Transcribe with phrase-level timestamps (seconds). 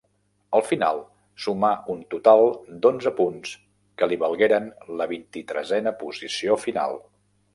[0.59, 1.01] Al final
[1.43, 2.41] sumà un total
[2.85, 3.53] d'onze punts
[4.01, 6.99] que li valgueren la vint-i-tresena posició final.